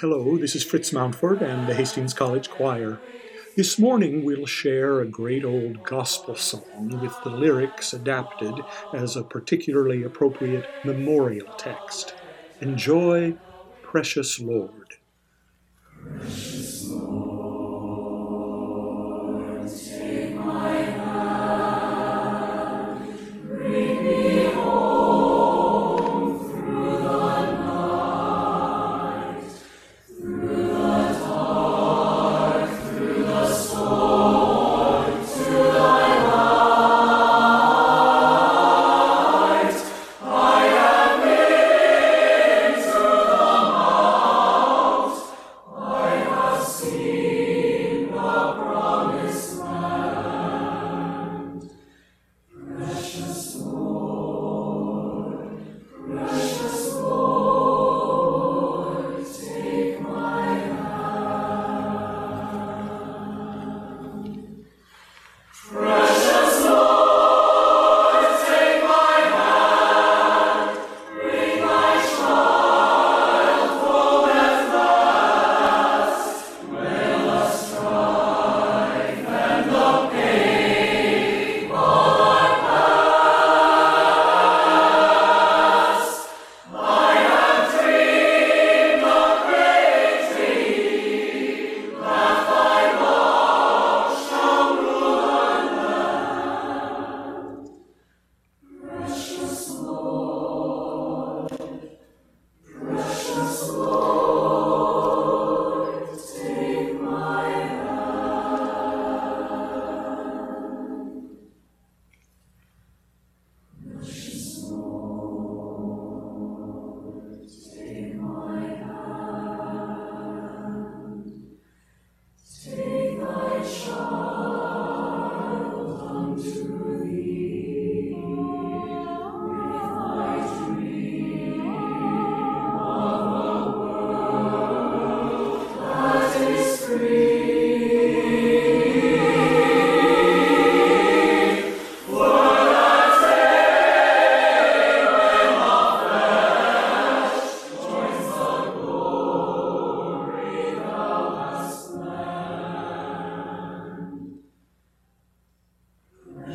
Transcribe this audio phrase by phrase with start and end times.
[0.00, 3.00] Hello, this is Fritz Mountford and the Hastings College Choir.
[3.56, 8.56] This morning we'll share a great old gospel song with the lyrics adapted
[8.92, 12.14] as a particularly appropriate memorial text.
[12.60, 13.38] Enjoy,
[13.80, 14.96] precious Lord.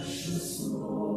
[0.02, 1.11] наше слово.